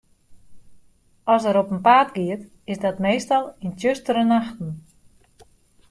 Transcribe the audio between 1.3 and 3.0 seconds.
As er op 'en paad giet, is